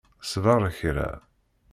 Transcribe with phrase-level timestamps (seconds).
[0.31, 1.09] Sbeṛ kra.